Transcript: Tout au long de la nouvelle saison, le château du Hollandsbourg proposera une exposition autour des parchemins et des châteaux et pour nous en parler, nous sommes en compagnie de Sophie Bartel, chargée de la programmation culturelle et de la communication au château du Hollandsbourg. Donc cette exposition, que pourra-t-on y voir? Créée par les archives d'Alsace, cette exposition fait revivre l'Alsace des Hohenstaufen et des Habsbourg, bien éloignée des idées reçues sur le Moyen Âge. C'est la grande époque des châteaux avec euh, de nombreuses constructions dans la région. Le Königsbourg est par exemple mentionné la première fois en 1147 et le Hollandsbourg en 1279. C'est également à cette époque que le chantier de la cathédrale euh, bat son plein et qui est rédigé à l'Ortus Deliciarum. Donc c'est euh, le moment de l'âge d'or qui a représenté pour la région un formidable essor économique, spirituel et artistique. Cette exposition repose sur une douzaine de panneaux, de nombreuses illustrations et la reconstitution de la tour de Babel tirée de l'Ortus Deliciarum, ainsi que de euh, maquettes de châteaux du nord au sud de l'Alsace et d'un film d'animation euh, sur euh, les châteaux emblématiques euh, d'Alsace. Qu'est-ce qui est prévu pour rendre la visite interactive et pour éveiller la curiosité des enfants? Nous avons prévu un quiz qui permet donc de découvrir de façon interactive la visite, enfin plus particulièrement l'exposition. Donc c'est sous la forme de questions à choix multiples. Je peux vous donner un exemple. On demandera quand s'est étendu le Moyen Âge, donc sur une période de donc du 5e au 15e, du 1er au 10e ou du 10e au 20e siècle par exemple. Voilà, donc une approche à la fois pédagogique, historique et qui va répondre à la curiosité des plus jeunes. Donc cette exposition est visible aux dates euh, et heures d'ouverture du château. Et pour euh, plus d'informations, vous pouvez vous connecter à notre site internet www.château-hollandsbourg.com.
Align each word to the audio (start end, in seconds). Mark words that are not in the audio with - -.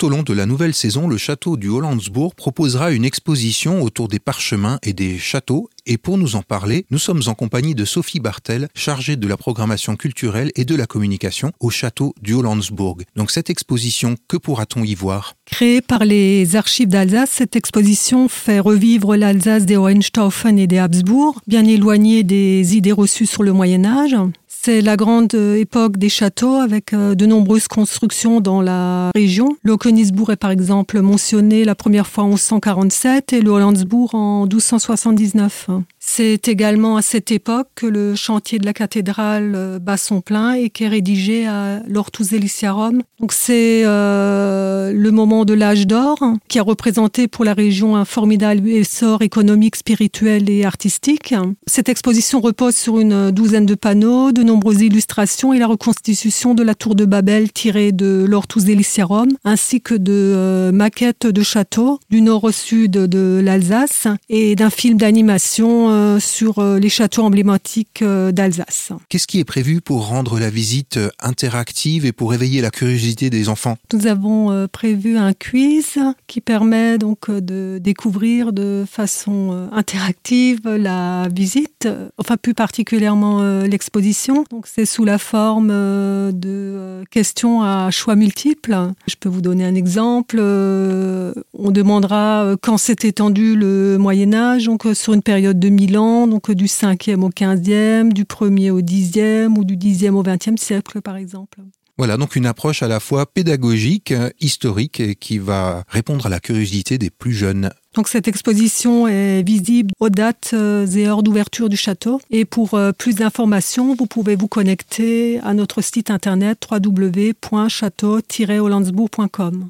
Tout 0.00 0.06
au 0.06 0.08
long 0.08 0.22
de 0.22 0.32
la 0.32 0.46
nouvelle 0.46 0.72
saison, 0.72 1.08
le 1.08 1.18
château 1.18 1.58
du 1.58 1.68
Hollandsbourg 1.68 2.34
proposera 2.34 2.90
une 2.90 3.04
exposition 3.04 3.82
autour 3.82 4.08
des 4.08 4.18
parchemins 4.18 4.78
et 4.82 4.94
des 4.94 5.18
châteaux 5.18 5.68
et 5.84 5.98
pour 5.98 6.16
nous 6.16 6.36
en 6.36 6.42
parler, 6.42 6.86
nous 6.90 6.98
sommes 6.98 7.20
en 7.26 7.34
compagnie 7.34 7.74
de 7.74 7.84
Sophie 7.84 8.18
Bartel, 8.18 8.68
chargée 8.74 9.16
de 9.16 9.28
la 9.28 9.36
programmation 9.36 9.96
culturelle 9.96 10.52
et 10.56 10.64
de 10.64 10.74
la 10.74 10.86
communication 10.86 11.52
au 11.60 11.68
château 11.68 12.14
du 12.22 12.32
Hollandsbourg. 12.32 12.96
Donc 13.14 13.30
cette 13.30 13.50
exposition, 13.50 14.14
que 14.26 14.38
pourra-t-on 14.38 14.84
y 14.84 14.94
voir? 14.94 15.34
Créée 15.44 15.82
par 15.82 16.06
les 16.06 16.56
archives 16.56 16.88
d'Alsace, 16.88 17.32
cette 17.32 17.54
exposition 17.54 18.28
fait 18.30 18.58
revivre 18.58 19.16
l'Alsace 19.16 19.66
des 19.66 19.76
Hohenstaufen 19.76 20.58
et 20.58 20.66
des 20.66 20.78
Habsbourg, 20.78 21.42
bien 21.46 21.66
éloignée 21.66 22.22
des 22.22 22.74
idées 22.74 22.92
reçues 22.92 23.26
sur 23.26 23.42
le 23.42 23.52
Moyen 23.52 23.84
Âge. 23.84 24.16
C'est 24.62 24.82
la 24.82 24.96
grande 24.96 25.32
époque 25.32 25.96
des 25.96 26.10
châteaux 26.10 26.56
avec 26.56 26.92
euh, 26.92 27.14
de 27.14 27.24
nombreuses 27.24 27.66
constructions 27.66 28.42
dans 28.42 28.60
la 28.60 29.10
région. 29.14 29.56
Le 29.62 29.78
Königsbourg 29.78 30.32
est 30.32 30.36
par 30.36 30.50
exemple 30.50 31.00
mentionné 31.00 31.64
la 31.64 31.74
première 31.74 32.06
fois 32.06 32.24
en 32.24 32.32
1147 32.32 33.32
et 33.32 33.40
le 33.40 33.50
Hollandsbourg 33.52 34.14
en 34.14 34.42
1279. 34.42 35.70
C'est 36.12 36.48
également 36.48 36.96
à 36.96 37.02
cette 37.02 37.30
époque 37.30 37.68
que 37.76 37.86
le 37.86 38.16
chantier 38.16 38.58
de 38.58 38.66
la 38.66 38.72
cathédrale 38.72 39.52
euh, 39.54 39.78
bat 39.78 39.96
son 39.96 40.20
plein 40.20 40.54
et 40.54 40.68
qui 40.68 40.82
est 40.82 40.88
rédigé 40.88 41.46
à 41.46 41.82
l'Ortus 41.86 42.30
Deliciarum. 42.30 43.02
Donc 43.20 43.32
c'est 43.32 43.82
euh, 43.84 44.92
le 44.92 45.10
moment 45.12 45.44
de 45.44 45.54
l'âge 45.54 45.86
d'or 45.86 46.18
qui 46.48 46.58
a 46.58 46.64
représenté 46.64 47.28
pour 47.28 47.44
la 47.44 47.54
région 47.54 47.94
un 47.94 48.04
formidable 48.04 48.68
essor 48.68 49.22
économique, 49.22 49.76
spirituel 49.76 50.50
et 50.50 50.64
artistique. 50.64 51.32
Cette 51.68 51.88
exposition 51.88 52.40
repose 52.40 52.74
sur 52.74 52.98
une 52.98 53.30
douzaine 53.30 53.66
de 53.66 53.76
panneaux, 53.76 54.32
de 54.32 54.42
nombreuses 54.42 54.82
illustrations 54.82 55.52
et 55.52 55.60
la 55.60 55.68
reconstitution 55.68 56.54
de 56.54 56.64
la 56.64 56.74
tour 56.74 56.96
de 56.96 57.04
Babel 57.04 57.52
tirée 57.52 57.92
de 57.92 58.26
l'Ortus 58.28 58.64
Deliciarum, 58.64 59.28
ainsi 59.44 59.80
que 59.80 59.94
de 59.94 60.12
euh, 60.12 60.72
maquettes 60.72 61.28
de 61.28 61.42
châteaux 61.44 62.00
du 62.10 62.20
nord 62.20 62.42
au 62.42 62.50
sud 62.50 62.90
de 62.90 63.40
l'Alsace 63.40 64.08
et 64.28 64.56
d'un 64.56 64.70
film 64.70 64.98
d'animation 64.98 65.88
euh, 65.90 65.99
sur 66.18 66.58
euh, 66.58 66.78
les 66.78 66.88
châteaux 66.88 67.22
emblématiques 67.22 68.02
euh, 68.02 68.32
d'Alsace. 68.32 68.92
Qu'est-ce 69.08 69.26
qui 69.26 69.38
est 69.38 69.44
prévu 69.44 69.80
pour 69.80 70.06
rendre 70.06 70.38
la 70.38 70.50
visite 70.50 70.98
interactive 71.20 72.04
et 72.04 72.12
pour 72.12 72.34
éveiller 72.34 72.60
la 72.60 72.70
curiosité 72.70 73.30
des 73.30 73.48
enfants? 73.48 73.76
Nous 73.92 74.06
avons 74.06 74.68
prévu 74.68 75.16
un 75.16 75.32
quiz 75.32 75.98
qui 76.26 76.40
permet 76.40 76.98
donc 76.98 77.30
de 77.30 77.78
découvrir 77.80 78.52
de 78.52 78.84
façon 78.90 79.68
interactive 79.72 80.60
la 80.64 81.28
visite, 81.28 81.88
enfin 82.18 82.36
plus 82.36 82.54
particulièrement 82.54 83.62
l'exposition. 83.62 84.44
Donc 84.50 84.66
c'est 84.66 84.86
sous 84.86 85.04
la 85.04 85.18
forme 85.18 85.68
de 85.68 87.04
questions 87.10 87.62
à 87.62 87.90
choix 87.90 88.16
multiples. 88.16 88.76
Je 89.06 89.14
peux 89.18 89.28
vous 89.28 89.40
donner 89.40 89.64
un 89.64 89.74
exemple. 89.74 90.38
On 90.40 91.70
demandera 91.70 92.54
quand 92.60 92.78
s'est 92.78 92.96
étendu 93.02 93.56
le 93.56 93.98
Moyen 93.98 94.32
Âge, 94.34 94.64
donc 94.64 94.86
sur 94.94 95.12
une 95.12 95.22
période 95.22 95.58
de 95.58 95.68
donc 95.86 96.50
du 96.50 96.66
5e 96.66 97.22
au 97.22 97.30
15e, 97.30 98.12
du 98.12 98.24
1er 98.24 98.70
au 98.70 98.80
10e 98.80 99.58
ou 99.58 99.64
du 99.64 99.76
10e 99.76 100.10
au 100.10 100.22
20e 100.22 100.56
siècle 100.56 101.00
par 101.00 101.16
exemple. 101.16 101.58
Voilà, 101.98 102.16
donc 102.16 102.34
une 102.34 102.46
approche 102.46 102.82
à 102.82 102.88
la 102.88 102.98
fois 102.98 103.26
pédagogique, 103.26 104.14
historique 104.40 105.00
et 105.00 105.14
qui 105.14 105.36
va 105.36 105.84
répondre 105.86 106.24
à 106.24 106.30
la 106.30 106.40
curiosité 106.40 106.96
des 106.96 107.10
plus 107.10 107.34
jeunes. 107.34 107.70
Donc 107.94 108.08
cette 108.08 108.26
exposition 108.26 109.06
est 109.06 109.42
visible 109.42 109.90
aux 110.00 110.08
dates 110.08 110.52
euh, 110.54 110.86
et 110.86 111.06
heures 111.06 111.22
d'ouverture 111.22 111.68
du 111.68 111.76
château. 111.76 112.22
Et 112.30 112.46
pour 112.46 112.72
euh, 112.72 112.92
plus 112.92 113.16
d'informations, 113.16 113.94
vous 113.94 114.06
pouvez 114.06 114.34
vous 114.34 114.48
connecter 114.48 115.40
à 115.40 115.52
notre 115.52 115.82
site 115.82 116.10
internet 116.10 116.66
www.château-hollandsbourg.com. 116.70 119.68